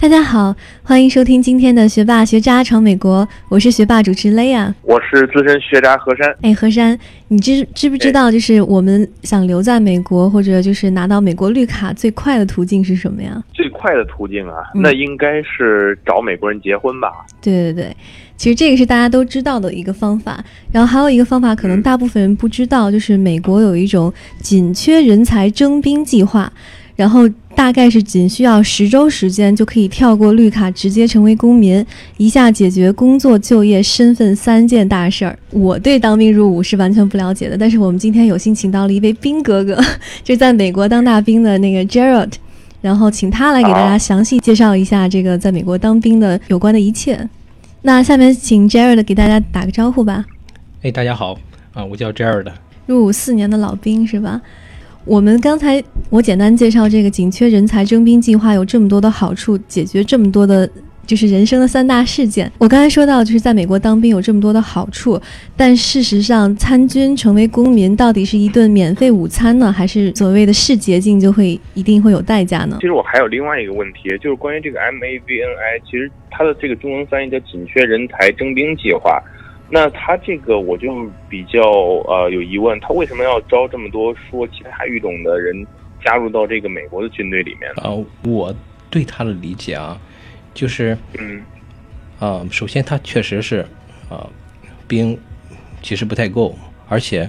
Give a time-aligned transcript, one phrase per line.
[0.00, 6.34] 大家好，欢迎收听今天的学霸学渣闯美国，我是学霸主持 Lea，我是资深学渣何山。
[6.40, 6.98] 哎，何山，
[7.28, 13.44] 你知知不知道，就是我们想留在美国或者就是拿到美国绿卡最快的途径是什么呀？
[13.52, 17.26] 最快的途径啊，那应该是找美国人结婚吧？
[17.42, 17.96] 对对对，
[18.38, 20.42] 其实这个是大家都知道的一个方法。
[20.72, 26.50] 然后还有一个方法，可能大部分人不知道，就是美国有一种紧缺人才征兵计划。
[27.00, 31.82] 然后大概是仅需要十周时间就可以跳过绿卡，直接成为公民，
[32.18, 35.38] 一下解决工作、就业、身份三件大事儿。
[35.48, 39.74] 我对当兵入伍是完全不了解的，但是我们今天有幸请到了一位兵哥哥，
[40.22, 42.32] 就是在美国当大兵的那个 Gerald，
[42.82, 47.26] 然后请他来给大家详细介绍一下这个在美国当兵的有关的一切。
[47.80, 50.26] 那下面请 Gerald 给大家打个招呼吧。
[50.82, 51.38] 哎，大家好
[51.72, 52.52] 啊，我叫 Gerald，
[52.84, 54.42] 入伍四年的老兵是吧？
[55.06, 60.68] 我们刚才我简单介绍这个紧缺人才征兵计划有这么多的好处，解决这么多的，
[61.06, 62.50] 就是人生的三大事件。
[62.58, 65.18] 我刚才说到，就是在美国当兵有这么多的好处，
[65.56, 72.76] 但事实上参军成为公民到底是一顿免费午餐呢，还是所谓的是捷径就会一定会有代价呢？
[72.80, 79.18] 其实我还有另外一个问题，就是关于这个 M A V N I，其实它的这个中文翻译叫紧缺人才征兵计划。
[79.72, 81.60] 那他这个我就比较
[82.08, 85.64] 呃有疑问，他为什么要招这么多说其他语种的人
[86.04, 87.82] 加入到这个美国的军队里面呢？
[87.82, 88.52] 啊，我
[88.90, 89.96] 对他的理解啊，
[90.52, 91.40] 就是嗯，
[92.18, 93.64] 啊，首先他确实是
[94.08, 94.28] 啊
[94.88, 95.16] 兵
[95.82, 97.22] 其实不太够，而且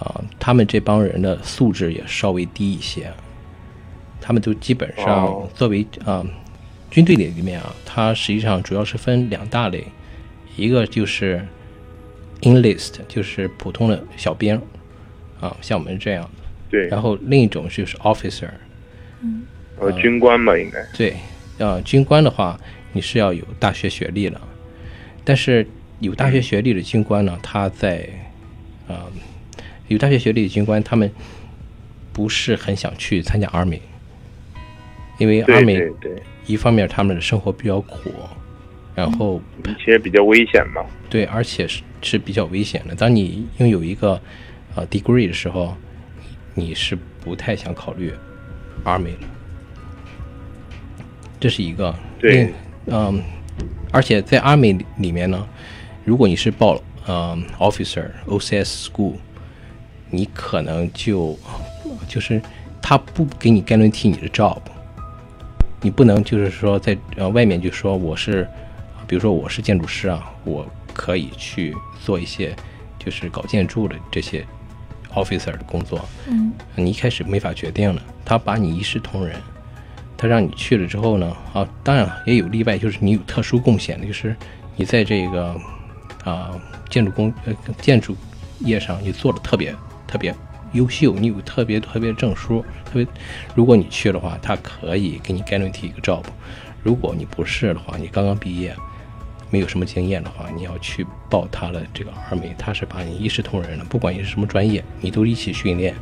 [0.00, 3.08] 啊他们这帮人的素质也稍微低一些，
[4.20, 6.26] 他们都基本上作为啊
[6.90, 9.84] 军队里里面啊，它实际上主要是分两大类，
[10.56, 11.46] 一个就是。
[12.42, 14.60] Enlist 就是普通的小兵，
[15.40, 16.30] 啊，像我们这样的。
[16.70, 16.86] 对。
[16.88, 18.48] 然后另一种就是 officer，
[19.22, 19.42] 嗯，
[19.78, 20.84] 呃，军官嘛，应该。
[20.96, 21.16] 对，
[21.58, 22.58] 呃，军官的话，
[22.92, 24.40] 你是要有大学学历的，
[25.24, 25.66] 但是
[26.00, 28.08] 有大学学历的军官呢，他在，
[28.86, 29.06] 啊，
[29.88, 31.10] 有大学学历的军官，他们
[32.12, 33.80] 不是很想去参加 army，
[35.18, 35.92] 因为 army
[36.46, 38.12] 一方面他们的生活比较苦。
[38.98, 39.40] 然后
[39.78, 42.96] 其实比较危险嘛，对，而且是是比较危险的。
[42.96, 44.20] 当你拥有一个
[44.74, 45.72] 呃 degree 的时候，
[46.52, 48.12] 你是不太想考虑
[48.84, 49.28] army 了。
[51.38, 52.52] 这是一个对，
[52.86, 53.22] 嗯，
[53.92, 55.46] 而且在 army 里面呢，
[56.04, 59.12] 如果你是报呃 officer OCS school，
[60.10, 61.38] 你可能就
[62.08, 62.42] 就是
[62.82, 64.58] 他不给你 guarantee 你的 job，
[65.82, 68.44] 你不能就是说在呃外面就说我是。
[69.08, 72.54] 比如说我是建筑师啊，我可以去做一些
[72.98, 74.46] 就是搞建筑的这些
[75.14, 76.06] officer 的工作。
[76.28, 79.40] 嗯，你一开始没法决定的，他把你一视同仁，
[80.14, 84.36] 他让你去了之后呢，啊，当然了也有例外，就是你有特殊贡献的，就是
[84.76, 85.58] 你在这个
[86.24, 86.50] 啊
[86.90, 88.14] 建筑工呃建筑
[88.60, 89.74] 业上你做的特别
[90.06, 90.34] 特别
[90.72, 93.06] 优秀，你有特别特别证书，特别
[93.54, 96.22] 如果你去的话，他可以给你 guarantee 一个 job。
[96.82, 98.76] 如果你不是的话，你刚刚毕业。
[99.50, 105.94] 没有什么经验的话，你要去报他的这个二美，他是把你一视同仁的，不管你是什么专业，你都一起训练，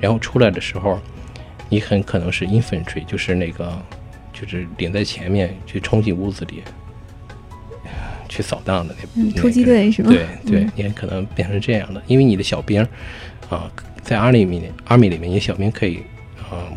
[0.00, 1.00] 然后出来的时候，
[1.68, 3.80] 你很可能是 infantry，就是那个，
[4.32, 6.62] 就是领在前面去冲进屋子里，
[8.28, 10.10] 去扫荡的那突击队是吗？
[10.10, 12.86] 对对，你很可能变成这样的，因为你的小兵
[13.48, 13.70] 啊，
[14.02, 16.02] 在 army 里面，army 里面，你小兵可以
[16.50, 16.68] 啊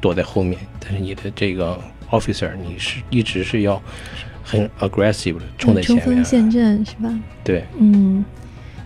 [0.00, 1.78] 躲在后面，但是你的这个
[2.10, 3.82] officer，你是一直是要。
[4.48, 7.14] 很 aggressive 的冲在前面，冲锋陷阵是吧？
[7.44, 8.24] 对，嗯，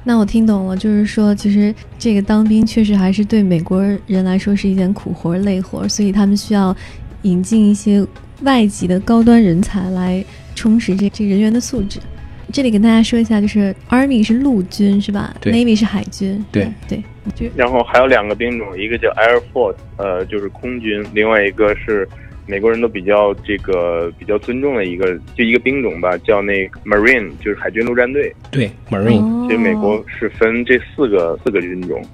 [0.03, 6.77] 那我听懂了，就是说，其实这个当兵确实还是对美国人来说是一件苦活累活，所以他们需要
[7.23, 8.05] 引进一些
[8.41, 10.25] 外籍的高端人才来
[10.57, 12.01] 充实这这人员的素质。
[12.53, 16.45] 这里跟大家说一下，就是 Army 是陆军是吧？Navy 是海军。
[16.51, 17.01] 对对。
[17.55, 22.09] 然后还有两个兵种，一个叫 Air Force，呃，就是空军，另外一个是。
[22.47, 28.35] 美国人都比较这个比较尊重的一个就一个兵种吧，叫那 Marine，就是海军陆战队。
[28.51, 29.47] 对，Marine。
[29.49, 32.05] 其实美国是分这四个四个军种。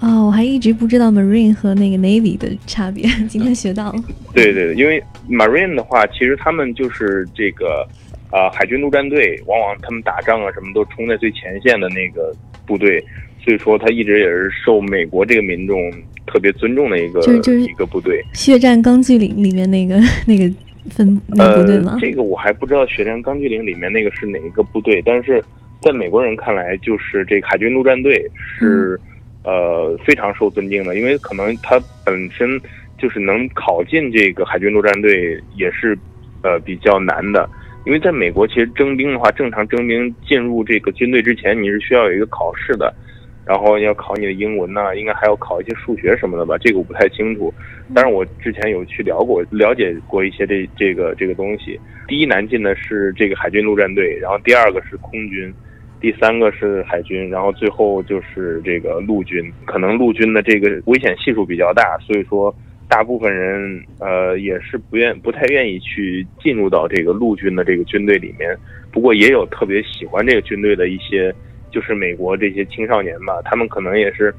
[0.00, 4.04] 哦，我还一直不知道 Marine 和那个 Navy 的差别， 今天学到了。
[4.34, 5.00] 对对对，因为
[5.30, 7.86] Marine 的话，其实他们就是这个
[8.32, 12.34] 啊海军陆战队，往往他们打仗啊什么都冲在最前线的那个
[12.66, 13.00] 部队，
[13.44, 15.78] 所以说他一直也是受美国这个民众。
[16.26, 20.50] 特别尊重的一个就是就是一个部队，《血战钢锯岭》里面那个 那个
[20.90, 21.98] 分那部队吗？
[22.00, 25.42] 这个我还不知道，《血战钢锯岭》里面那个是哪一个部队，但是
[25.80, 28.24] 在美国人看来，就是这个海军陆战队
[28.58, 28.98] 是
[29.44, 32.60] 呃非常受尊敬的，因为可能他本身
[32.98, 35.96] 就是能考进这个海军陆战队，也是
[36.42, 37.48] 呃比较难的。
[37.84, 42.94] 因为在美国，其实征兵的话，正常征兵进入这个军队之前，你是需要有一个考试的，
[43.44, 46.56] 然后要考你的英文呐，应该还要考一些数学什么的吧？
[46.58, 47.52] 这个我不太清楚。
[47.94, 51.78] 但是我之前有去聊过，了解过一些这这个这个东西。
[52.06, 55.52] 第一难进的是这个海军陆战队，然后第二个是空军，
[56.00, 59.52] 第三个是海军，然后最后就是这个陆军。
[59.64, 62.54] 可能陆军的这个危险系数比较大，所以说。
[62.88, 68.54] 大部分人呃也是不愿不太愿意去进入到这个陆军的这个军队里面，
[68.92, 71.34] 不过也有特别喜欢这个军队的一些，
[71.72, 74.32] 就是美国这些青少年吧，他们可能也是，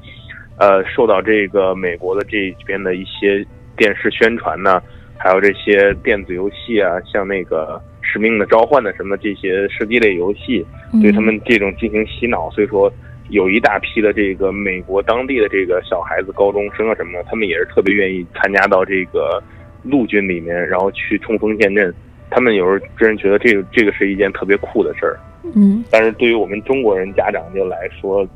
[0.58, 3.44] 呃受到这个美国的这边的一些
[3.76, 4.82] 电视宣传呢，
[5.18, 10.64] 还有这些电子游戏啊，像那个《使命的召唤》的什么这些射击类游戏，
[11.02, 12.90] 对他们这种进行洗脑，所以说。
[13.30, 19.42] 有一大批的这个美国当地的这个小孩子、高中生啊什么的，他们也是特别愿意参加到这个
[19.82, 21.92] 陆军里面，然后去冲锋陷阵。
[22.34, 25.16] 他们有时候真是觉得这个这个是一件特别酷的事儿。
[25.54, 25.84] 嗯。
[25.88, 28.26] 但是对于我们中国人家长就来说，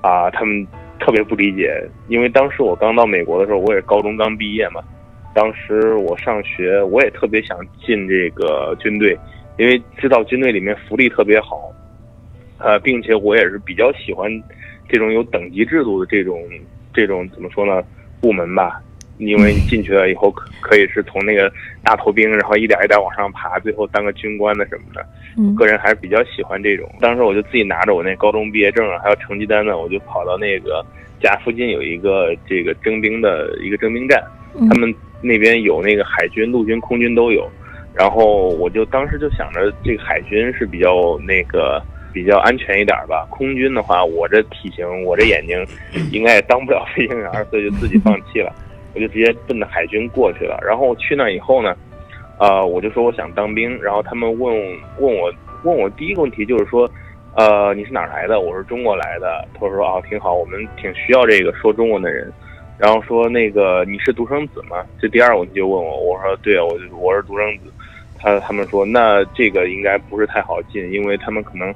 [0.00, 0.64] 啊，他们
[1.00, 4.80] 特别不理解，因为当时我刚到美国的时候，我也高中刚毕业嘛。
[5.34, 9.18] 当时我上学，我也特别想进这个军队，
[9.58, 11.72] 因为知道军队里面福利特别好。
[12.58, 14.30] 呃，并且我也是比较喜欢
[14.88, 16.38] 这种有等级制度的这种
[16.94, 17.82] 这种怎么说呢
[18.20, 18.80] 部门吧，
[19.26, 21.50] 因为你进去了以后可可以是从那个
[21.82, 25.04] 大头兵，然后一点一点往上爬，最后当个军官的什么的。
[25.56, 26.88] 个人还是比较喜欢这种。
[27.00, 30.84] 当时我就自己拿着我那高中毕业证还有成绩单呢，我就跑到那个
[31.20, 34.22] 家附近有一个这个征兵的一个征兵站，
[34.68, 37.48] 他们那边有那个海军、陆军、空军都有。
[37.94, 41.82] 然后我就当时就想着，这个海军是比较那个。
[42.14, 43.26] 比较安全一点吧。
[43.30, 45.56] 空军的话，我这体型，我这眼睛，
[46.10, 48.54] 应该也当不了飞行员，所以就自己放弃了。
[48.94, 50.58] 我就直接奔着海军过去了。
[50.66, 51.76] 然后去那以后呢，
[52.38, 53.80] 呃，我就说我想当兵。
[53.82, 54.54] 然后他们问
[54.98, 55.32] 问我
[55.64, 56.90] 问我第一个问题就是说，
[57.36, 58.40] 呃，你是哪来的？
[58.40, 59.46] 我是中国来的。
[59.54, 62.32] 他说啊，挺好，我们挺需要这个说中文的人。
[62.78, 64.84] 然后说那个你是独生子吗？
[65.00, 67.72] 这第二个问题就问我，我说对啊，我我是独生子。
[68.18, 71.74] 他他们说那这个应该不是太好进，因为他们可能。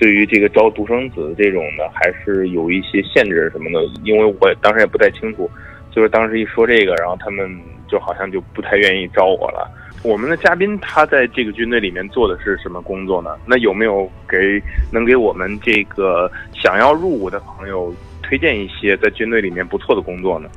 [0.00, 5.50] 对于这个招独生子这种的，还是有一些限制什么的，因为我当时也不太清楚，
[5.90, 7.48] 就是当时一说这个，然后他们
[7.86, 9.70] 就好像就不太愿意招我了。
[10.02, 13.30] 我们的嘉宾他在这个军队里面做的是什么工作呢？
[13.46, 14.62] 那有没有给
[14.92, 17.92] 能给我们这个想要入伍的朋友
[18.22, 20.48] 推荐一些在军队里面不错的工作呢？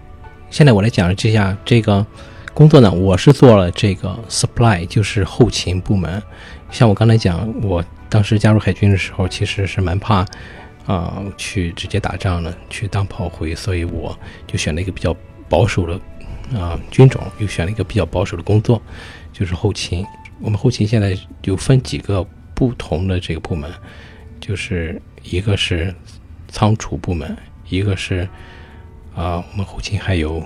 [0.50, 2.06] 现在我来讲一下这个
[2.54, 6.22] 工作呢，我是做了这个 supply，就是后勤部门。
[6.69, 7.83] 像我刚才讲我。
[8.12, 10.25] 当时加入海军的时候，其实是蛮怕，
[10.86, 14.18] 啊，去直接打仗了，去当炮灰，所以我
[14.48, 15.16] 就选了一个比较
[15.48, 18.81] 保守的，啊，军种，又选了一个比较保守的工作，
[19.31, 20.06] 就是后勤。
[20.39, 22.25] 我们后勤现在就分几个
[22.56, 23.72] 不同的这个部门，
[24.39, 25.94] 就是一个是
[26.48, 27.38] 仓储部门，
[27.69, 28.28] 一个是
[29.16, 30.44] 啊，我们后勤还有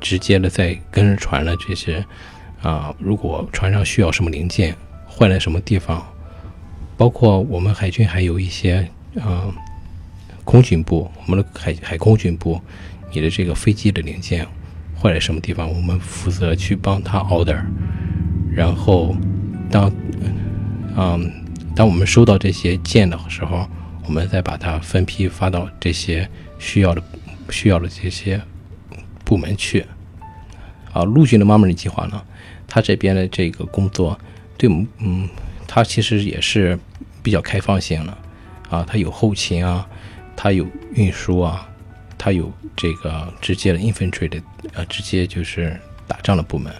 [0.00, 2.04] 直接的在跟着船的这些，
[2.60, 4.74] 啊，如果船上需要什么零件，
[5.08, 6.04] 坏了什么地方。
[6.96, 8.86] 包括我们海军还有一些
[9.18, 9.52] 啊，
[10.44, 12.60] 空军部，我们的海海空军部，
[13.12, 14.46] 你的这个飞机的零件
[15.00, 17.60] 坏在什么地方，我们负责去帮他 order。
[18.54, 19.16] 然后
[19.70, 19.90] 当
[20.96, 21.32] 嗯，
[21.74, 23.66] 当我们收到这些件的时候，
[24.04, 27.02] 我们再把它分批发到这些需要的
[27.50, 28.40] 需要的这些
[29.24, 29.84] 部门去。
[30.92, 32.22] 啊，陆军的 m 妈 y 计划呢，
[32.68, 34.18] 他这边的这个工作，
[34.56, 35.28] 对，嗯，
[35.66, 36.78] 他其实也是。
[37.22, 38.16] 比较开放性了，
[38.70, 39.86] 啊，它有后勤啊，
[40.34, 41.68] 它有运输啊，
[42.16, 44.40] 它有这个直接的 infantry 的，
[44.72, 46.72] 呃，直接就是打仗的部门。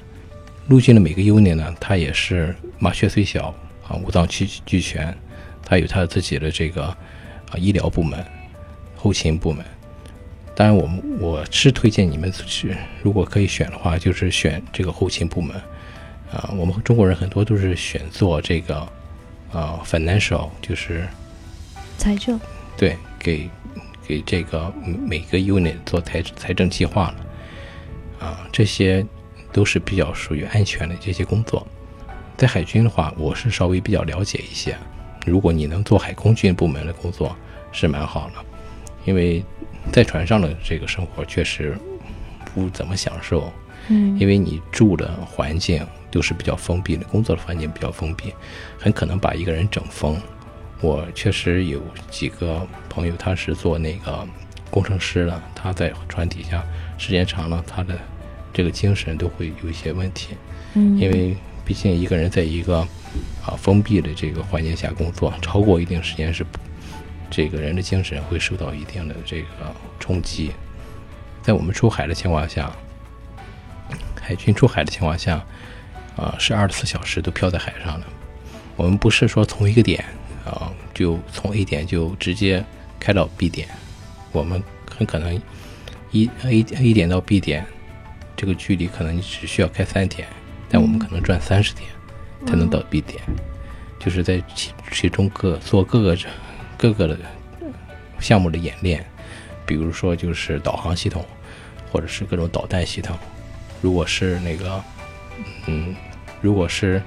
[0.69, 3.53] 陆军的每个 unit 呢，它也是麻雀虽小
[3.87, 5.15] 啊，五脏俱俱全，
[5.65, 6.97] 它有它自己的这个啊
[7.59, 8.25] 医疗部门、
[8.97, 9.65] 后勤部门。
[10.55, 15.57] 当然，我们我是推荐你们去，如果可以选的话，就是选这个后勤部门。
[16.33, 18.89] 啊，我们中国人很多都是选做这个。
[19.53, 21.05] 啊，financial 就是
[22.01, 22.41] 财政，
[22.79, 23.51] 对，给
[24.09, 24.73] 给这个
[25.07, 29.05] 每个 unit 做财财政计划了，啊，这些
[29.53, 31.67] 都是比较属于安全的这些工作。
[32.39, 34.75] 在海军的话，我是稍微比较了解一些。
[35.27, 37.37] 如果你能做海空军部门的工作，
[37.71, 38.37] 是蛮好的，
[39.05, 39.45] 因为
[39.93, 41.77] 在船上的这个生活确实
[42.55, 43.53] 不怎么享受，
[43.89, 45.87] 嗯，因为你住的环境。
[46.13, 48.35] 都是比较封闭的，工作的环境比较封闭，
[48.77, 50.21] 很可能把一个人整疯。
[50.81, 54.27] 我确实有几个朋友，他是做那个
[54.71, 56.65] 工程师的，他在船底下
[56.97, 57.99] 时间长了，他的
[58.53, 60.37] 这个精神都会有一些问题。
[60.75, 62.79] 嗯，因为毕竟一个人在一个
[63.45, 66.47] 啊封闭的这个环境下工作，超过一定时间是
[67.31, 69.49] 这个人的精神会受到一定的这个
[69.99, 70.53] 冲击。
[71.43, 72.71] 在我们出海的情况下，
[74.21, 75.45] 海军出海的情况下，
[76.17, 78.07] 啊是二十四小时都漂在海上的。
[78.77, 80.05] 我们不是说从一个点
[80.51, 82.65] 啊就从 A 点就直接
[82.99, 83.69] 开到 B 点，
[84.33, 85.35] 我们很可能
[86.11, 87.65] 一 A A 点到 B 点
[88.37, 90.27] 这个距离可能你只需要开三天，
[90.69, 91.89] 但我们可能转三十天
[92.47, 93.23] 才能到 B 点，
[93.99, 96.19] 就是在其其中各做各个
[96.77, 97.19] 各个的
[98.19, 99.05] 项目的演练。
[99.67, 101.25] 比如说，就是导航系统，
[101.93, 103.17] 或者是各种导弹系统。
[103.81, 104.83] 如果是那个，
[105.67, 105.95] 嗯，
[106.41, 107.01] 如果是，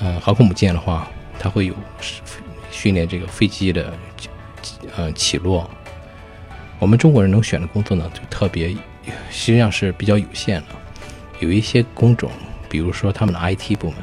[0.00, 1.74] 嗯，航空母舰的话，它会有
[2.70, 3.92] 训练这个飞机的，
[4.96, 5.68] 呃，起落。
[6.78, 8.68] 我们中国人能选的工作呢，就特别，
[9.30, 10.66] 实际上是比较有限的。
[11.40, 12.30] 有一些工种，
[12.68, 13.98] 比如说他们的 IT 部门，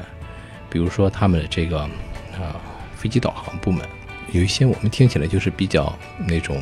[0.70, 2.60] 比如说他们的这个啊
[2.96, 3.86] 飞机导航部门，
[4.32, 5.98] 有一些我们听起来就是比较
[6.28, 6.62] 那种。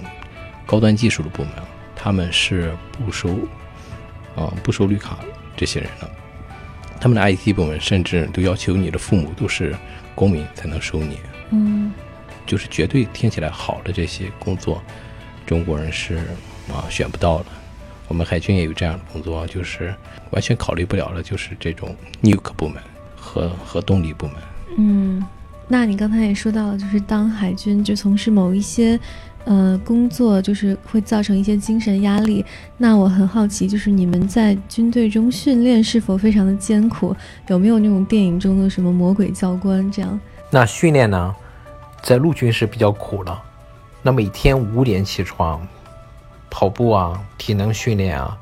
[0.65, 1.51] 高端技术的部门，
[1.95, 3.29] 他们是不收，
[4.35, 5.17] 啊，不收绿卡
[5.57, 6.07] 这些人的。
[7.01, 9.75] 他们的 IT 部门甚至都要求你的父母都是
[10.19, 11.17] 公民才能收你。
[11.51, 11.93] 嗯，
[12.45, 14.83] 就是绝对听起来好的这些工作，
[15.45, 16.17] 中国人是
[16.67, 17.45] 啊选不到了。
[18.09, 19.95] 我们海军也有这样的工作，就是
[20.31, 22.83] 完全考虑不了的，就是这种 Nuke 部门
[23.15, 24.35] 和和动力部门。
[24.77, 25.25] 嗯，
[25.69, 28.99] 那你刚才也说到了，就是当海军就从事某一些。
[29.49, 32.45] 呃，工作就是会造成一些精神压力。
[32.77, 37.15] 那我很好奇，就是你们在军队中训练是否非常的艰苦？
[37.47, 40.19] 有没有那种电影中的什么魔鬼教官这样？
[40.51, 41.35] 那训练呢，
[42.03, 43.35] 在陆军是比较苦的。
[44.03, 45.59] 那每天五点起床，
[46.51, 48.37] 跑步啊，体能训练啊，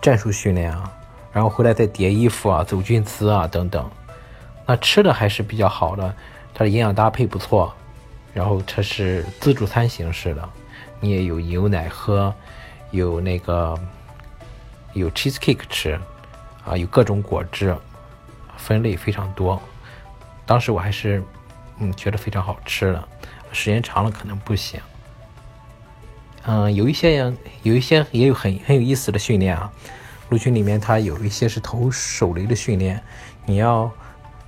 [0.00, 0.88] 战术训练啊，
[1.32, 3.84] 然后回来再叠衣服啊，走军姿啊等等。
[4.64, 6.14] 那吃的还是比较好的，
[6.54, 7.74] 它的营养搭配不错。
[8.34, 10.48] 然后它是自助餐形式的，
[11.00, 12.34] 你也有牛奶喝，
[12.90, 13.78] 有那个
[14.94, 16.00] 有 cheese cake 吃，
[16.64, 17.76] 啊，有各种果汁，
[18.56, 19.60] 分类非常多。
[20.46, 21.22] 当时我还是
[21.78, 23.08] 嗯觉得非常好吃的，
[23.52, 24.80] 时间长了可能不行。
[26.44, 29.70] 嗯，有一些人有一些也有很很有意思的训练啊，
[30.30, 33.02] 陆军里面它有一些是投手雷的训练，
[33.44, 33.90] 你要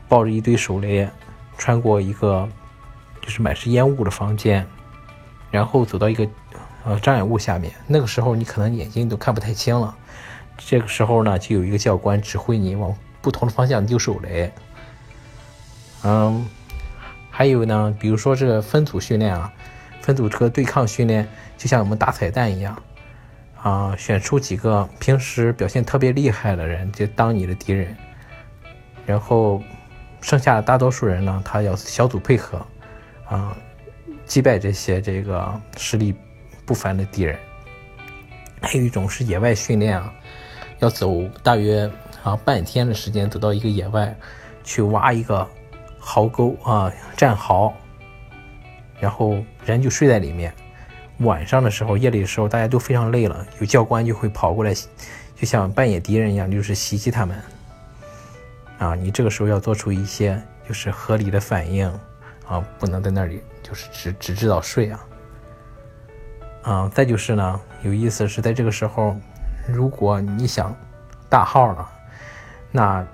[0.09, 1.07] 抱着一堆手雷
[1.59, 2.49] 穿过一个。
[3.25, 4.66] 就是满是烟雾的房间，
[5.50, 6.28] 然后走到一个
[6.85, 9.97] 呃障碍物下面，那个时候你可能眼睛都看不太清了。
[10.59, 14.52] 这个时候呢，就有一个教官指挥你往不同的方向丢手雷。
[16.02, 16.47] 嗯，
[17.31, 19.50] 还有呢，比如说这个分组训练啊，
[20.02, 21.26] 分组这个对抗训练，
[21.57, 22.76] 就像我们打彩蛋一样
[23.62, 27.97] 啊，选出几个平时表现特别厉害的人就当你的敌人，
[29.07, 29.62] 然后
[30.21, 32.64] 剩下的大多数人呢，他要小组配合。
[33.35, 33.57] 啊，
[34.25, 36.14] 击败这些这个实力
[36.64, 37.37] 不凡的敌人。
[38.61, 40.14] 还有一种是野外训练啊，
[40.79, 41.91] 要走大约
[42.23, 44.17] 啊半天的时间，走到一个野外
[44.62, 45.47] 去挖一个
[45.99, 47.75] 壕沟啊，战壕，
[49.00, 49.37] 然后
[49.67, 50.55] 人就睡在里面。
[51.19, 54.73] 晚上的时候，夜里的时候，大家都非常累了，有教官就会跑过来，
[55.35, 57.37] 就像扮演敌人一样，就是袭击他们。
[58.79, 61.93] 啊，你这个时候要做出一些就是合理的反应。
[62.47, 65.07] 啊，不能在那里就是只只知道睡啊，
[66.63, 69.17] 啊，再就是呢，有意思是在这个时候，
[69.67, 70.75] 如果你想
[71.29, 71.91] 大号了，
[72.71, 73.07] 那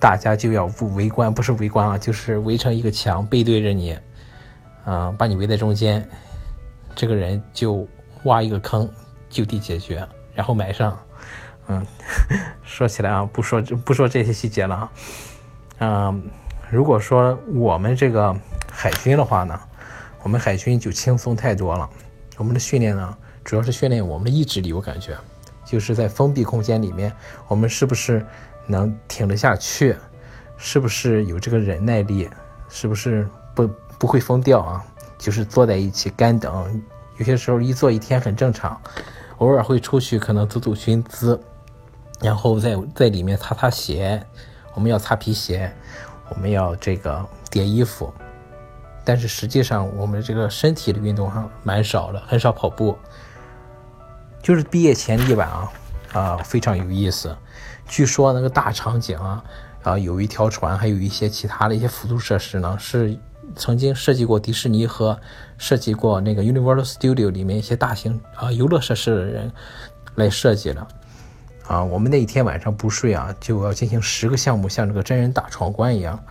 [0.00, 3.96] 大家就要不围观，不是围观啊，就是围成一个墙，背对着你，
[4.84, 6.06] 啊，把你围在中间，
[6.94, 7.86] 这个人就
[8.24, 8.90] 挖一个坑，
[9.30, 10.98] 就地解决，然后埋上，
[11.68, 11.86] 嗯，
[12.64, 14.92] 说起来啊，不说不说这些细节了啊，
[15.78, 16.30] 嗯，
[16.70, 18.34] 如果说我们这个。
[18.76, 19.58] 海军的话呢，
[20.24, 21.88] 我们海军就轻松太多了。
[22.36, 24.72] 我们的训练呢，主要是训练我们的意志力。
[24.72, 25.16] 我感觉，
[25.64, 27.12] 就是在封闭空间里面，
[27.46, 28.26] 我们是不是
[28.66, 29.94] 能挺得下去？
[30.56, 32.28] 是不是有这个忍耐力？
[32.68, 34.84] 是不是不不会疯掉啊？
[35.16, 36.82] 就是坐在一起干等，
[37.18, 38.78] 有些时候一坐一天很正常。
[39.38, 41.40] 偶尔会出去，可能走走军姿，
[42.20, 44.26] 然后在在里面擦擦鞋。
[44.74, 45.72] 我们要擦皮鞋，
[46.28, 48.12] 我们要这个叠衣服。
[49.04, 52.96] 但是实际上，我们这个身体的运动哈蛮少的，很少跑步。
[54.42, 55.70] 就是毕业前一晚啊，
[56.12, 57.36] 啊非常有意思。
[57.86, 59.44] 据说那个大场景啊，
[59.82, 63.18] 啊有一条船，还有一些其他的一些辅助设施呢，是
[63.56, 65.18] 曾经设计过迪士尼和
[65.58, 69.52] 设计过那个 Universal Studio 里面一些大型啊游乐设施的人
[70.14, 70.86] 来设计的。
[71.66, 76.22] 啊，我们那一天晚上不睡啊，就要进行十个项目，像这个真人大闯关一样。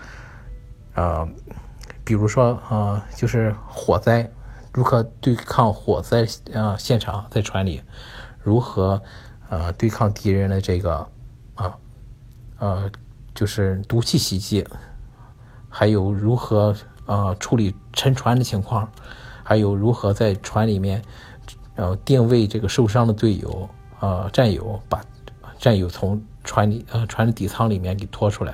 [0.93, 1.27] 呃，
[2.03, 4.29] 比如说啊，就是火灾，
[4.71, 6.23] 如何对抗火灾
[6.53, 7.81] 啊现场在船里，
[8.43, 9.01] 如何
[9.49, 11.07] 呃对抗敌人的这个
[11.55, 11.75] 啊
[12.59, 12.91] 呃
[13.33, 14.63] 就是毒气袭击，
[15.67, 16.75] 还有如何
[17.07, 18.87] 呃处理沉船的情况，
[19.43, 21.01] 还有如何在船里面
[21.75, 23.67] 呃定位这个受伤的队友
[23.99, 25.01] 呃战友把。
[25.63, 28.53] 战友从船里呃船的底舱里面给拖出来，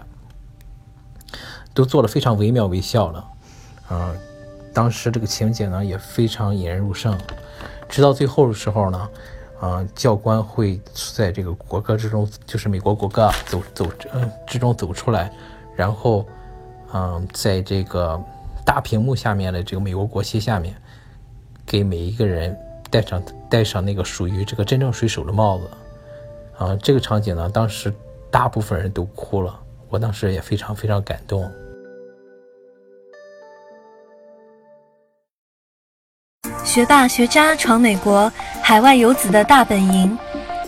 [1.74, 3.28] 都做的非常惟妙惟肖了，
[3.88, 4.14] 啊，
[4.76, 7.18] 当时这个情景呢也非常引人入胜，
[7.90, 9.10] 直到最后的时候呢，
[9.60, 10.80] 啊，教官会
[11.16, 15.34] 在这个国歌之中，就是美国国歌走走嗯之中走出来，
[15.76, 16.24] 然后，
[16.94, 18.22] 嗯，在这个
[18.64, 20.76] 大屏幕下面的这个美国国旗下面，
[21.66, 22.56] 给每一个人
[22.92, 25.68] 戴上戴上那个属于这个真正水手的帽子。
[26.60, 27.92] 啊，这个场景呢，当时
[28.30, 31.50] 大部分人都哭了，我当时也非常非常感动。
[36.66, 38.30] 学霸学渣闯美国，
[38.62, 40.16] 海外游子的大本营，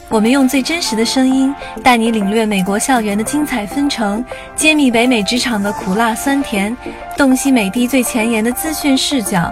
[0.09, 4.23] 我们用最真实的声音带你领略美国校园的精彩纷呈，
[4.55, 6.75] 揭秘北美职场的苦辣酸甜，
[7.17, 9.51] 洞悉美的最前沿的资讯视角。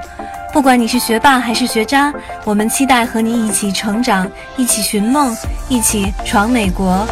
[0.52, 2.12] 不管你是学霸还是学渣，
[2.44, 5.32] 我们期待和你一起成长，一起寻梦，
[5.70, 7.06] 一起闯美国。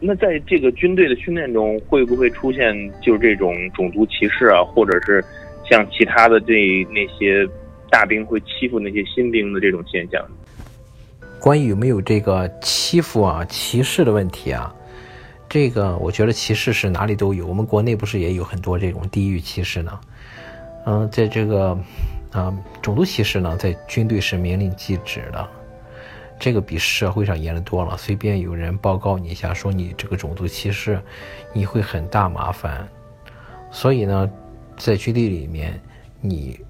[0.00, 5.22] 那在这个军队的训练中，会不会出现就是这种种族歧视啊，或者是
[5.68, 7.44] 像其他的这那些
[7.90, 10.24] 大兵会欺负那些新兵的这种现象？
[11.40, 14.72] 关于有没有这个欺负啊、歧视的问题啊？
[15.48, 20.00] 这个我觉得歧视是哪里都有，我们国内不是也有很多这种地域歧视呢？
[20.84, 21.78] 嗯，在这个
[22.30, 25.48] 啊种族歧视呢，在军队是明令禁止的，
[26.38, 27.96] 这个比社会上严的多了。
[27.96, 31.00] 随便有人报告你一下，说你这个种族歧视，
[31.54, 32.86] 你会很大麻烦。
[33.70, 34.30] 所以呢，
[34.76, 35.80] 在军队里面，
[36.20, 36.60] 你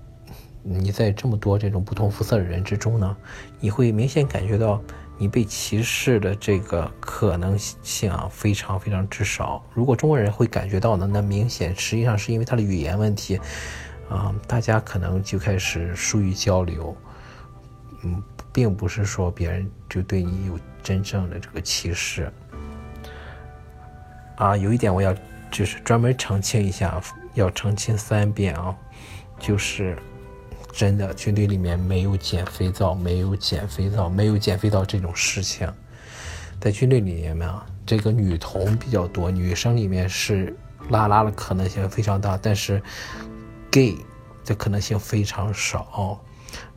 [0.62, 3.16] 你在这么多这种不同肤色的人之中呢，
[3.58, 4.80] 你会明显感觉到。
[5.20, 9.60] 你被歧视的这个可能性啊，非常非常之少。
[9.74, 13.40] 如果中国人会感觉到呢，那明显实际上是因为他的语言问题，
[14.08, 16.96] 啊，大家可能就开始疏于交流，
[18.04, 22.32] 嗯，并不是说别人就对你有真正的这个歧视。
[24.36, 25.12] 啊，有一点我要
[25.50, 27.00] 就是专门澄清一下，
[27.34, 28.72] 要澄清三遍啊，
[29.40, 29.98] 就是。
[30.78, 35.68] 真的，军队里面没有捡肥皂，没有捡肥皂，没有捡肥皂这种事情。
[36.60, 40.56] 在军队里面啊，这个女童比较多，女生里面是
[40.90, 42.80] 拉拉的可能性非常大，但是
[43.72, 43.96] gay
[44.44, 46.20] 的可能性非常少。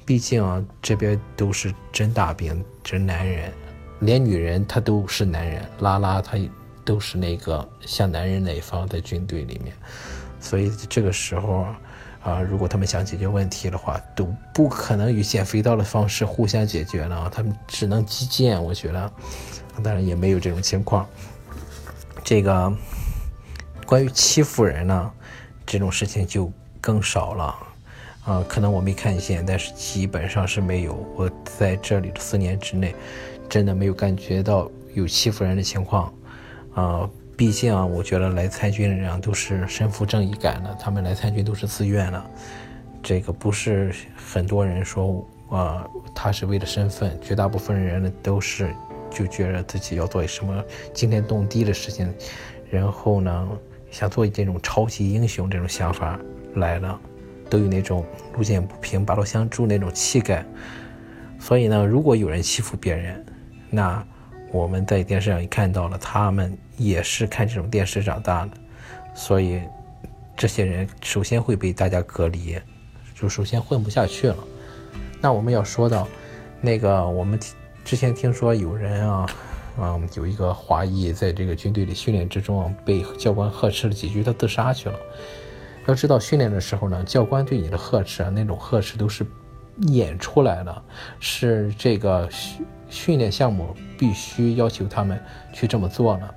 [0.03, 3.53] 毕竟啊，这边都是真大兵，真男人，
[3.99, 6.39] 连女人他都是男人，拉拉他
[6.83, 9.75] 都是那个像男人那一方在军队里面，
[10.39, 11.67] 所以这个时候。
[12.23, 18.63] 啊如果他们想解决问题的话，都不可能以捡肥皂的方式互相解决了，他们只能击剑。
[18.63, 19.11] 我觉得，
[19.83, 21.07] 当然也没有这种情况。
[22.23, 22.71] 这个
[23.85, 25.11] 关于欺负人呢，
[25.65, 27.55] 这种事情就更少了。
[28.23, 30.93] 啊，可能我没看见，但是基本上是没有。
[31.15, 32.93] 我在这里的四年之内，
[33.49, 36.13] 真的没有感觉到有欺负人的情况。
[36.75, 37.09] 啊。
[37.41, 42.23] 毕竟啊，我觉得来参军的人都是身负正义感的，他们来参军都是自愿的，
[43.01, 48.71] 这个不是很多人说啊，他是为了身份，绝大部分人呢都是
[49.09, 52.13] 就觉得自己要做什么惊天动地的事情，
[52.69, 53.49] 然后呢
[53.89, 56.19] 想做这种超级英雄这种想法
[56.57, 57.01] 来了，
[57.49, 58.05] 都有那种
[58.37, 60.45] 路见不平拔刀相助那种气概，
[61.39, 63.25] 所以呢，如果有人欺负别人，
[63.71, 64.05] 那。
[64.51, 68.51] 我们在电视上也看到了，他们也是看这种电视长大的，
[69.15, 69.61] 所以
[70.35, 72.59] 这些人首先会被大家隔离，
[73.15, 74.37] 就首先混不下去了。
[75.21, 76.05] 那我们要说到
[76.59, 77.39] 那个，我们
[77.85, 79.25] 之前听说有人啊，
[79.79, 84.99] 嗯，有一个华裔在这个军队里训练之中啊被教官呵斥了几句，他自杀去了。
[85.87, 89.25] 要知道训练的时候呢，教官对你的呵斥啊，那种呵斥都是
[89.87, 90.83] 演出来的，
[91.21, 92.65] 是这个训。
[92.91, 96.27] 训练项目必须要求他们去这么做呢，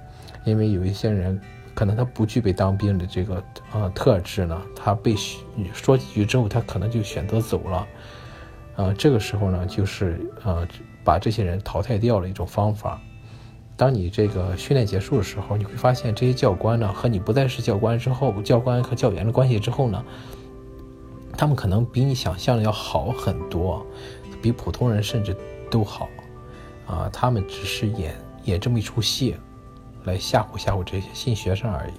[0.44, 1.40] 因为有一些人
[1.74, 5.16] 可能他不具备当兵的这个呃特质呢，他被
[5.72, 7.86] 说几句之后，他可能就选择走了，
[8.76, 10.68] 呃，这个时候呢，就是呃
[11.02, 13.00] 把这些人淘汰掉了一种方法。
[13.78, 20.04] 当你这个训练结束的时候，你会发现这些教官呢和你不再是教官之后，教官和教员的关系之后呢，
[21.34, 23.86] 他们可能比你想象的要好很多。
[24.42, 25.34] 比普通人甚至
[25.70, 26.06] 都好，
[26.86, 29.34] 啊，他们只是演演这么一出戏，
[30.04, 31.92] 来吓唬吓唬这些新学生而已。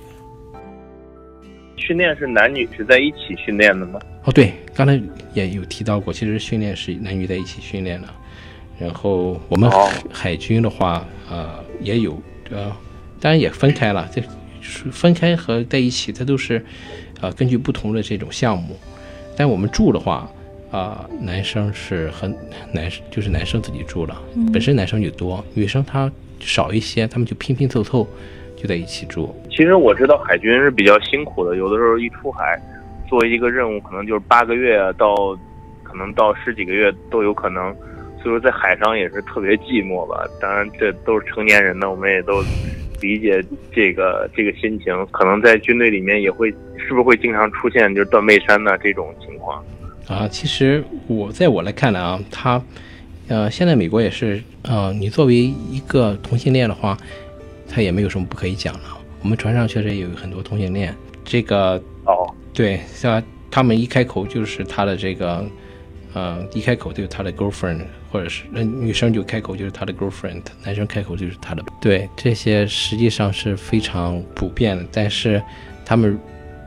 [1.78, 4.00] 训练是男女是在一起训练的吗？
[4.24, 5.00] 哦，对，刚才
[5.34, 8.08] 也有提到过，其实训练是男女在一起训练的。
[8.80, 12.72] 然后我们哦海军的话，呃，也有呃，
[13.20, 14.22] 当然也分开了，这
[14.62, 16.66] 是分开和在一起，它都是
[17.22, 18.78] 呃根据不同的这种项目。
[19.38, 20.30] 但我们住的话，
[20.76, 22.36] 啊、男生是很
[22.74, 26.12] 男就是男生自己住了，本身男生就多，女生她
[26.42, 28.06] 少一些，他们就拼拼凑凑
[28.58, 29.34] 就在一起住。
[29.50, 32.60] 其实我知道海军是比较辛苦的，有的时候一出海，
[33.08, 35.16] 做一个任务可能就是八个月到，
[35.82, 37.74] 可能到十几个月都有可能，
[38.22, 40.28] 所以说在海上也是特别寂寞吧。
[40.42, 42.44] 当然这都是成年人呢，我们也都
[43.02, 43.42] 理解
[43.74, 44.94] 这个 这个心情。
[45.12, 49.64] 可能在军队里面也会，是不是会经常出现就是断背山呐这种情况？
[50.08, 52.62] 啊，其实我在我来看来啊，他，
[53.28, 56.98] 呃，现在美国也是，呃，你作为一个同性恋的话，
[57.68, 58.82] 他也没有什么不可以讲的。
[59.22, 65.44] 我们船上确实也有很多同性恋，这个哦，对，像他们一开口就是他的这个，
[66.14, 75.42] 呃，一开口就是他的 girlfriend，或者是呃女生就开口就是他的 girlfriend，男生开口就是他的，对，这些实际上是非常普遍的，但是
[75.84, 76.20] 他们不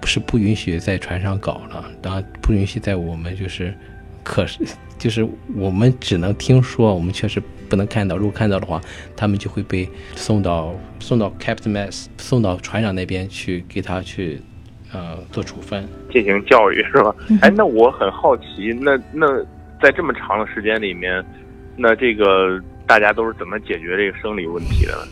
[0.09, 3.75] 是不允许在船上搞了，当然不允许在我们就是，
[4.25, 4.59] 可是
[4.99, 8.81] 就是我们只能听说，我们确实不能看到，如果看到的话，
[9.15, 14.41] 他们就会被送到送到 Captain Mess，送到船长那边去给他去，
[14.93, 15.87] 呃，做处分。
[16.11, 17.15] 进行教育是吧？
[17.43, 19.45] 哎，那我很好奇，那那
[19.83, 21.23] 在这么长的时间里面，
[21.77, 25.03] 那这个大家都是怎么解决这个生理问题的呢？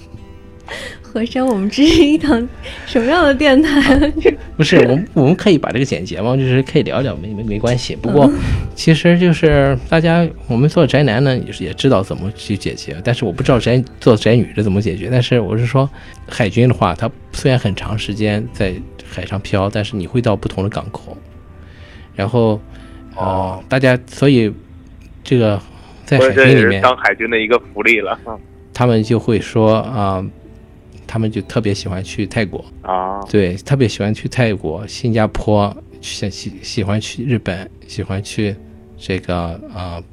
[1.16, 2.46] 和山，我们这是一档
[2.84, 4.12] 什么样的电台？
[4.54, 7.96] 不是，我们我们可以把这个简洁嘛，就是可以聊聊，没没没关系。
[7.96, 8.30] 不过，
[8.74, 15.08] 其实就是大家我们做宅男呢，也是也知道怎么去解决，但是我不知道宅做宅女是怎么解决。
[15.10, 15.88] 但是我是说，
[16.28, 18.74] 海军的话，它虽然很长时间在
[19.08, 21.16] 海上漂，但是你会到不同的港口，
[22.14, 22.60] 然后，
[23.16, 24.52] 呃，大家所以
[25.24, 25.58] 这个
[26.04, 28.18] 在海军里面，当海军的一个福利了
[28.74, 30.22] 他们就会说啊、
[31.06, 32.64] 他们就特别喜欢去泰国。
[32.82, 33.20] 啊。
[33.30, 38.54] 对，特别喜欢去泰国、新加坡，喜喜喜欢去日本，喜欢去
[38.98, 39.36] 这个
[39.72, 40.04] 啊、呃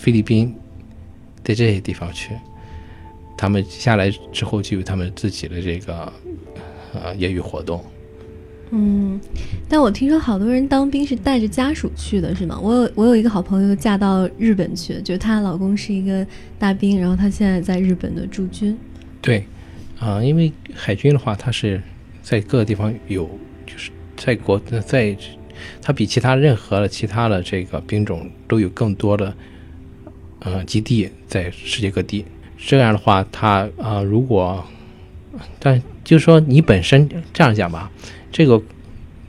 [0.00, 0.54] 菲律宾，
[1.42, 2.30] 在这些地方去。
[3.36, 6.12] 他们下来之后就有他们自己的这个
[6.92, 7.82] 呃业余活动。
[8.72, 9.18] 嗯，
[9.68, 12.60] 但我听说好多人当兵是带着家属去的，是吗？
[12.62, 16.24] 我有我有一个好朋友嫁到日本去，就是她老公是一个
[16.56, 18.78] 大兵，然后她现在在日本的驻军。
[19.20, 19.44] 对，
[20.00, 21.80] 啊、因为海军的话，它是
[22.22, 23.28] 在各个地方有，
[23.66, 25.14] 就是在国在，
[25.82, 29.34] 它比其他任何的其他的这个兵种都有更多的
[30.38, 32.24] 呃基地在世界各地。
[32.56, 34.64] 这样的话，它啊、如果
[35.58, 37.90] 但就是说你本身这样讲吧，
[38.32, 38.60] 这个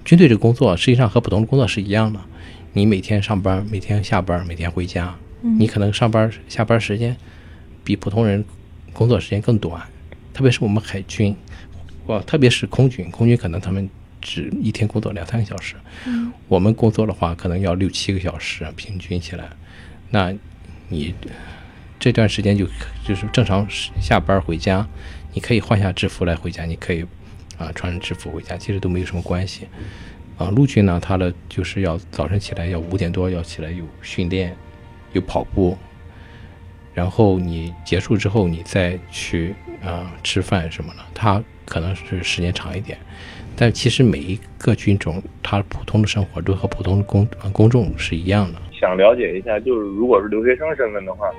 [0.05, 2.19] 军队这个工作实际上和普通的工作是一样的，
[2.71, 7.15] 你每天上班，每天下班，每天回家，你可能上班下班时间
[7.83, 8.43] 比普通人
[8.93, 9.81] 工作时间更短，
[10.33, 11.35] 特别是我们海军，
[12.07, 13.89] 哇，特别是空军，空军可能他们
[14.21, 15.75] 只一天工作两三个小时，
[16.47, 19.49] 我们工作的话可能要六七个小时，平均起来，
[20.09, 20.33] 那
[20.89, 21.13] 你
[21.99, 22.65] 这段时间就
[23.05, 23.67] 就是正常
[23.99, 24.87] 下班回家，
[25.33, 27.05] 你可以换下制服来回家，你可以
[27.57, 29.67] 啊穿着制服回家，其实都没有什么关系。
[30.37, 34.55] 啊，陆军呢，他的就是要早晨起来要五点多要起来有训练，
[35.13, 35.77] 有跑步，
[36.95, 42.97] 然后你结束之后你再去啊、吃饭什么的，他可能是时间长一点，
[43.55, 48.61] 但其实每一个军种他普通的生活都和普通的公呃公众是一样的。
[48.79, 51.29] 想了解一下，就是如果是留学生身份的话，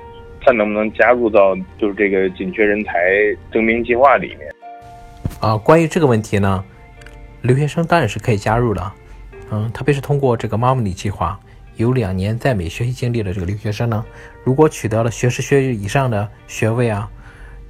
[0.41, 2.93] 他能不能加入到就是这个紧缺人才
[3.51, 4.51] 征兵计划里面？
[5.39, 6.63] 啊，关于这个问题呢，
[7.41, 8.91] 留学生当然是可以加入的，
[9.51, 11.39] 嗯，特别是通过这个 Mommy 计划，
[11.75, 14.05] 有两年在美学习经历的这个留学生呢，
[14.43, 17.09] 如果取得了学士学位以上的学位啊，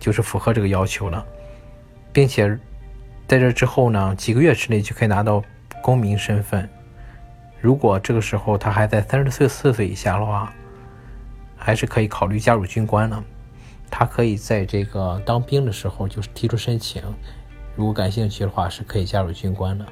[0.04, 1.26] 就是符合这个要求了，
[2.12, 2.46] 并且
[3.26, 5.42] 在这之后呢，几个月之内就可以拿到
[5.82, 6.70] 公民身份。
[7.62, 10.52] 如果这个时候他还在三十岁四岁以下的话，
[11.56, 13.24] 还是可以考虑加入军官的。
[13.90, 17.02] 他可以在这个当兵的时候就是提出申请，
[17.78, 19.86] 如果感兴趣的话，是可以加入军官的。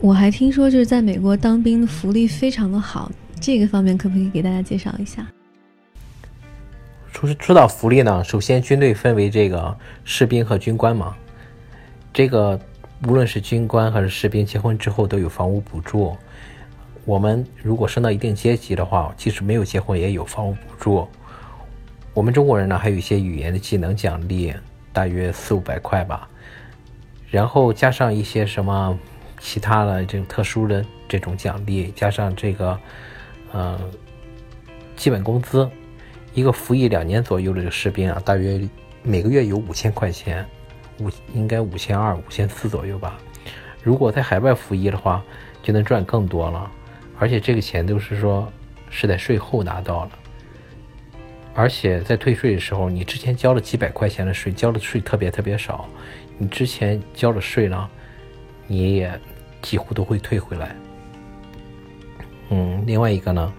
[0.00, 3.08] 我还听说就是在美国当兵的福利非常的好，
[3.40, 5.24] 这个方面可不可以给大家介绍一下？
[7.14, 9.74] 说说到福利呢，首先军队分为这个
[10.04, 11.14] 士兵和军官嘛。
[12.12, 12.58] 这个
[13.06, 16.16] 无论是军官还是士兵，结婚之后都有房屋补助，
[17.04, 21.06] 我们如果升到一定阶级的话，即使没有结婚也有房屋补助。
[22.12, 24.52] 我们中国人呢，还有一些语言的技能奖励，
[24.92, 26.28] 大约四五百块吧。
[27.30, 28.98] 然后加上一些什么
[29.40, 32.78] 其他的这种特殊的这种奖励，加上这个，
[33.52, 33.80] 呃，
[34.94, 35.68] 基本工资，
[36.34, 38.60] 一个服役两年左右的这个士兵啊，大约
[39.02, 40.44] 每个月有五千块钱，
[40.98, 43.16] 五应该五千二、五千四左右吧。
[43.82, 45.22] 如果在海外服役的话，
[45.62, 46.70] 就能赚更多了，
[47.18, 48.50] 而且这个钱都是说
[48.90, 50.10] 是在税后拿到了。
[51.54, 55.88] 而且在退税的时候，你之前交了几百块钱的税，交的税特别特别少，
[56.36, 57.88] 你之前交的税呢，
[58.66, 59.20] 你也
[59.62, 60.74] 几乎都会退回来。
[62.50, 63.54] 嗯，另外一个呢，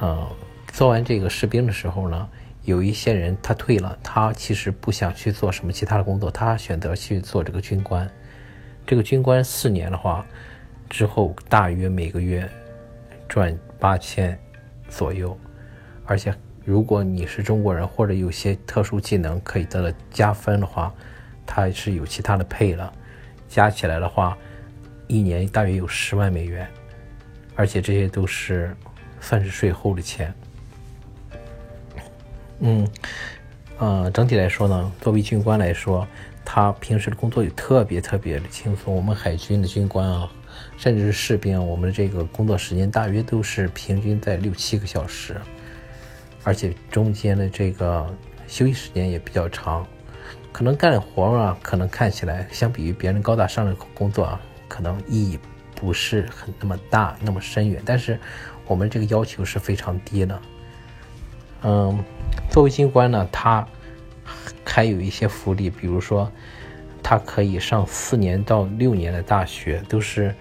[0.00, 0.26] 嗯，
[0.72, 2.28] 做完这个士兵的时候呢，
[2.64, 8.10] 有一些人他退了，他其实不想去做什么其他的工作，他选择去做这个军官。
[8.86, 10.26] 这个军官四年的话，
[10.88, 12.50] 之后大约每个月
[13.28, 14.36] 赚八千
[14.88, 15.38] 左右，
[16.04, 16.34] 而且。
[16.64, 20.94] 如果你是中国人或者有些特殊技能可以得到加分的话，
[21.44, 22.92] 他是有其他的配了，
[23.48, 24.38] 加起来的话，
[25.08, 26.64] 一年大约有十万美元，
[27.56, 28.76] 而且这些都是
[29.20, 30.32] 算是税后的钱。
[32.64, 32.86] 嗯，
[33.78, 36.06] 呃，整体来说呢，作为军官来说，
[36.44, 38.94] 他平时的工作也特别特别的轻松。
[38.94, 40.30] 我们海军的军官啊，
[40.76, 45.36] 甚至是士兵，我们的这个工作时间大约都是平均在六七个小时。
[46.44, 48.06] 而且中间的这个
[48.46, 49.84] 休息时间也比较长，
[50.52, 55.36] 可能干活啊，可能看起来相比于别人高大上的工作啊，可能意义
[55.74, 57.82] 不是很那么大、那么深远。
[57.84, 58.16] 但是
[58.68, 60.40] 我们这个要求是非常低的。
[61.64, 62.04] 嗯，
[62.50, 63.66] 作为军官呢，他
[64.64, 66.30] 还有一些福利，比如说
[67.02, 70.34] 他可以上四年到六年的大学，都是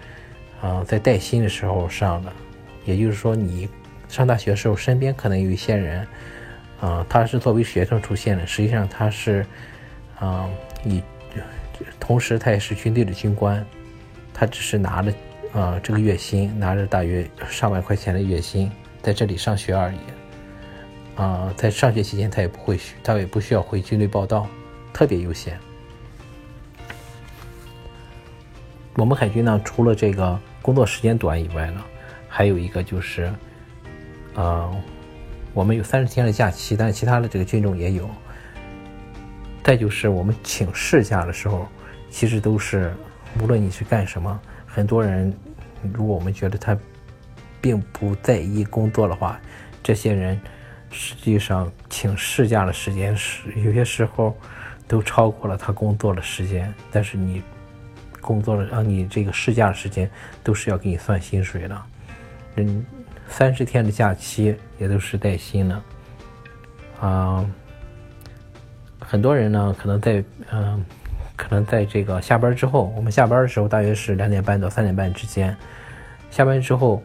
[0.62, 2.32] 啊在带薪的时候上的，
[2.86, 3.70] 也就是说你。
[4.10, 6.06] 上大学的时候，身边可能有一些人，
[6.82, 9.46] 啊，他是作为学生出现的，实际上他是，
[10.20, 10.50] 啊，
[10.84, 11.02] 你，
[11.98, 13.66] 同时他也是军队的军官，
[14.34, 15.14] 他只是拿着，
[15.54, 18.70] 啊，这个月薪，拿着大约上万块钱的月薪，
[19.02, 19.98] 在这里上学而已，
[21.16, 24.48] 啊，在上学期间他也不会，他也不需要回军队报道，
[24.94, 25.60] 特别悠闲。
[28.96, 31.82] 我们海军呢，除了这个工作时间短以外呢，
[32.28, 33.32] 还有一个就是。
[34.34, 34.72] 啊，
[35.54, 38.10] 我们有三十天的假期，但是其他的这个军种也有。
[39.62, 41.68] 再就是我们请事假的时候，
[42.10, 42.94] 其实都是
[43.42, 45.38] 无论你是干什么，很多人
[45.94, 46.78] 如果我们觉得他
[47.60, 49.38] 并不在意工作的话，
[49.84, 50.40] 这些人
[50.92, 54.36] 实际上请事假的时间是有些时候
[54.88, 56.74] 都超过了他工作的时间。
[56.92, 57.42] 但是你
[58.20, 60.10] 工作了啊，你这个事假的时间
[60.44, 61.82] 都是要给你算薪水的，
[62.56, 62.86] 嗯。
[63.34, 65.82] 三十天的假期也都是带薪的，
[67.00, 67.50] 啊，
[69.00, 70.84] 很多人呢可能在嗯，
[71.38, 75.56] 可能在这个下班之后，我们下班的时候大约是两点半到三点半之间，
[76.30, 77.02] 下班之后，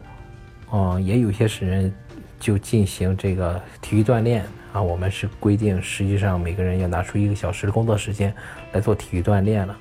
[0.72, 1.94] 嗯，也有些是人
[2.38, 8.34] 就进行这个体育锻炼啊，我们是规定，实际上每个人要拿出一个小时的工作时间
[8.72, 9.76] 来做体育锻炼了，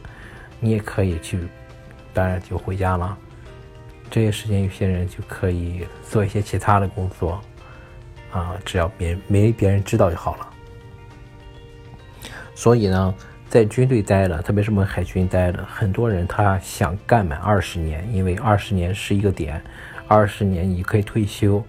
[0.59, 1.39] 你也可以去，
[2.13, 3.17] 当然就回家了。
[4.09, 7.41] 这些时间，有些人就可以做一些其他的工作，
[8.31, 10.47] 啊，只要别没别人知道就好了。
[12.53, 13.13] 所以呢，
[13.49, 19.61] 在军队待了，特别是我们海军待了，很多人他想干满二十年，因为二十年是一个点，
[20.07, 21.61] 二十年你可以退休，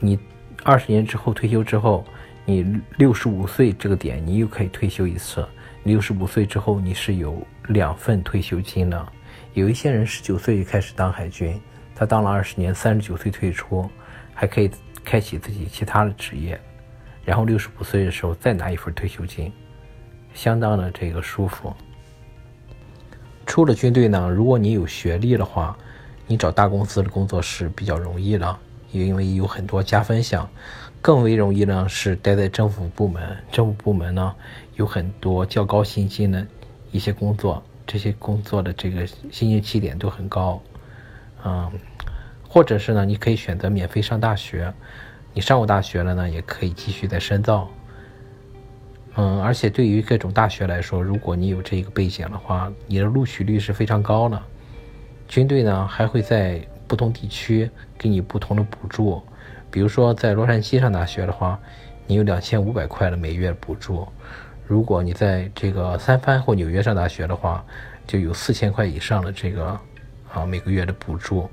[0.00, 0.18] 你
[0.62, 2.04] 二十年之后退休之后，
[2.44, 5.46] 你六十五岁这个点，你又可以退休一次，
[5.84, 9.12] 六十五岁之后你是有两份退休金的。
[9.54, 11.60] 有一些人十九岁就开始当海军，
[11.94, 13.88] 他当了二十年，三十九岁退出，
[14.34, 14.70] 还可以
[15.04, 16.60] 开启自己其他的职业，
[17.24, 19.52] 然后六十五岁的时候再拿一份退休金，
[20.32, 21.74] 相当的这个舒服。
[23.46, 25.76] 出了军队呢，如果你有学历的话，
[26.26, 28.58] 你找大公司的工作是比较容易的，
[28.92, 30.48] 因为有很多加分项。
[31.00, 34.34] 更为容易呢是待在政府部门，政府部门呢
[34.74, 36.44] 有很多较高薪金的
[36.90, 37.62] 一些工作。
[37.86, 40.60] 这些工作的这个薪金起点都很高，
[41.42, 41.72] 嗯，
[42.46, 44.70] 或者是呢，你可以选择免费上大学，
[45.32, 47.66] 你上过大学了呢，也可以继续再深造，
[49.14, 54.42] 嗯，而且对于各种大学来说，如果你有这个背景的话，你的录取率是非常高的。
[55.26, 59.22] 军队呢还会在不同地区给你不同的补助，
[59.70, 61.60] 比如说在洛杉矶上大学的话，
[62.06, 64.08] 你有两千五百块的每月补助。
[64.66, 67.64] 如果你在这个三藩或纽约上大学的话，
[68.06, 69.78] 就有四千块以上的这个
[70.32, 71.48] 啊每个月的补助。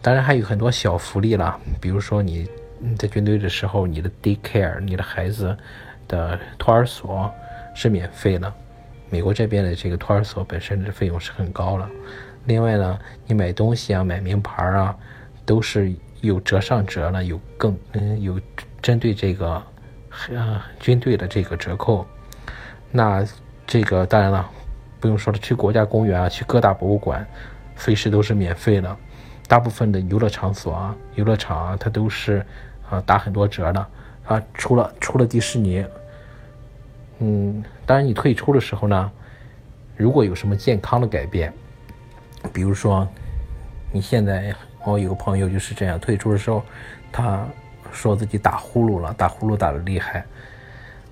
[0.00, 5.56] 当然还有很多小福利啦，比如说你你在军队的时候，你的 daycare，你的孩子
[6.08, 7.32] 的托儿所
[7.74, 8.52] 是免费的。
[9.08, 11.88] 美国这边的这个托儿所本身的费用是很高了。
[12.44, 14.96] 另外呢，你买东西啊，买名牌啊，
[15.44, 18.40] 都是有折上折了，有更嗯有
[18.80, 19.62] 针对这个
[20.30, 22.06] 呃军队的这个折扣。
[22.90, 23.24] 那
[23.66, 24.50] 这个当然了，
[25.00, 27.26] 不用说了，去国家公园啊，去各大博物馆，
[27.76, 28.96] 随时都是免费的。
[29.48, 32.44] 大部分的游乐场所啊，游乐场啊，它都是
[32.88, 33.86] 啊打很多折的
[34.24, 34.42] 啊。
[34.54, 35.84] 除了除了迪士尼，
[37.18, 39.10] 嗯，当然你退出的时候呢，
[39.96, 41.52] 如果有什么健康的改变，
[42.52, 43.06] 比如说
[43.92, 46.64] 你现在我有个朋友就是这样，退出的时候
[47.10, 47.46] 他
[47.92, 50.24] 说自己打呼噜了，打呼噜打的厉害，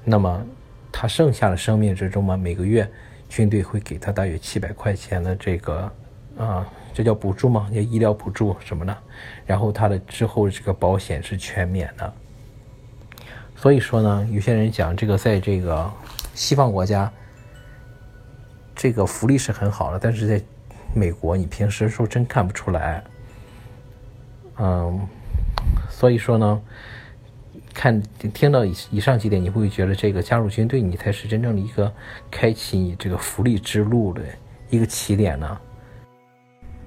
[0.05, 0.43] 那么
[0.91, 2.91] 他剩下的生命之中嘛，每个月
[3.29, 5.93] 军队会给他大约七百块钱的这个
[6.39, 6.67] 啊。
[6.93, 7.71] 这叫补助吗？
[7.73, 8.95] 叫医疗补助什么的，
[9.47, 12.13] 然后他的之后这个保险是全免的。
[13.55, 15.89] 所以说呢，有些人讲这个在这个
[16.35, 17.11] 西方国家，
[18.75, 20.43] 这个福利是很好的，但是在
[20.95, 23.03] 美国你平时说真看不出来。
[24.59, 25.01] 嗯，
[25.89, 26.61] 所以说呢，
[27.73, 28.03] 看
[28.35, 31.91] 听到以以上几点，你会觉得这个加入军队，你才是真正的一个
[32.31, 34.21] 开启你这个福利之路的
[34.69, 35.59] 一个起点呢？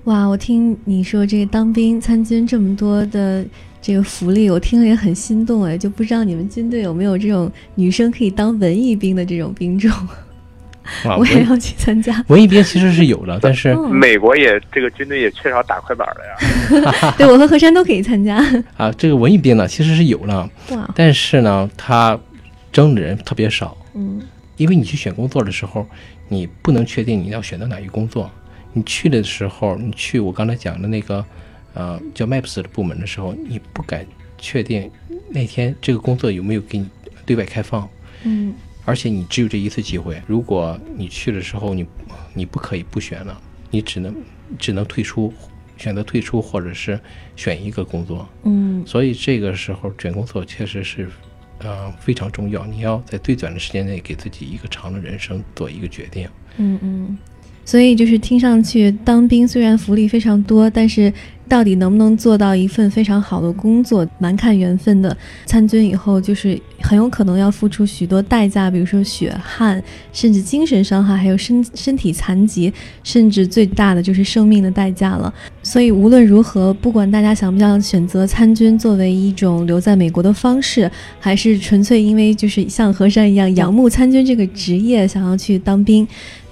[0.03, 3.45] 哇，我听你说这个当兵参军这么多的
[3.81, 9.89] 这个福利，我听了也很心动哎，就不知道你们军队有没有这种女生可以当文艺兵的这种兵种？
[11.17, 12.23] 我也要去参加。
[12.27, 17.13] 文艺兵其实是有的，但是美国也这个军队也缺少打快板的呀。
[17.17, 18.37] 对，我和何山都可以参加。
[18.77, 20.49] 啊，这个文艺兵呢其实是有了，
[20.95, 22.19] 但是呢，他
[22.71, 23.77] 征的人特别少。
[23.93, 24.21] 嗯，
[24.57, 25.87] 因为你去选工作的时候，
[26.27, 28.29] 你不能确定你要选择哪一个工作。
[28.73, 31.23] 你去的时候，你去我刚才讲的那个，
[31.75, 34.05] 呃，叫 Maps 的部门的时候，你不敢
[34.37, 34.89] 确定
[35.29, 36.87] 那天这个工作有没有给你
[37.25, 37.87] 对外开放。
[38.23, 38.53] 嗯。
[38.85, 41.85] 而且你只有这一次机会，如果你去的时候你
[42.33, 43.41] 你不可以不选了，
[43.71, 44.15] 你只能
[44.59, 45.33] 只能退出，
[45.77, 46.99] 选择退出或者是
[47.35, 48.27] 选一个工作。
[48.43, 48.85] 嗯。
[48.85, 51.09] 所以这个时候选工作确实是，
[51.59, 52.65] 呃，非常重要。
[52.65, 56.27] 你要在最短的时间内给自己一个长的人生做一个决定。
[56.57, 57.17] 嗯嗯。
[57.65, 61.11] 所以就是听上去，当兵虽然福利非常多，但是
[61.47, 65.15] 到底能不能做到一份非常好的工作，蛮看缘分的。
[65.45, 72.73] 参军以后，就是很有可能要付出许多代价，比如说血汗，甚至精神伤害，还有身身体残疾，
[73.03, 75.33] 甚至最大的就是生命的代价了。
[75.61, 86.05] 所以无论如何，不管大家想不想选择参军作为一种留在美国的方式，还是纯粹因为就是像何山一样仰慕参军这个职业，想要去当兵。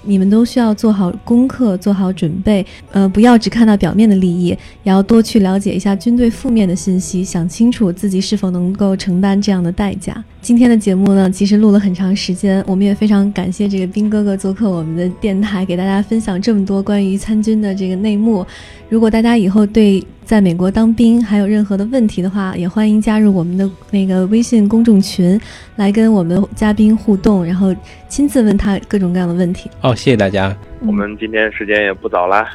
[0.04, 10.22] 你们都需要做好功课，做好准备，呃，不要只看到表面的利益，也要多去了解一下军队负面的信息，想清楚自己是否能够承担这样的代价。
[10.40, 18.44] 今天的节目呢，其实录了很长时间，我们也非常感谢这个兵哥哥做客我们的电台，给大家分享这么多关于参军的这个内幕。
[18.88, 25.38] 如果大家以后对在美国当兵还有任何的问题的话，也欢迎加入我们的那个微信公众群，
[25.76, 27.76] 来跟我们嘉宾互动，然后
[28.08, 29.70] 亲自问他各种各样的问题。
[29.78, 30.56] 好，谢谢大家。
[30.80, 32.48] 我们今天时间也不早了，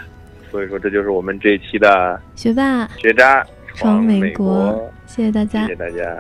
[0.50, 6.20] 所以说这就是我们这一期的学霸学渣闯美国，谢谢大家，谢谢大家。